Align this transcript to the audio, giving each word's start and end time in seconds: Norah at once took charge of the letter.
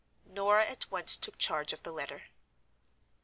Norah 0.25 0.65
at 0.65 0.89
once 0.89 1.15
took 1.15 1.37
charge 1.37 1.73
of 1.73 1.83
the 1.83 1.91
letter. 1.91 2.23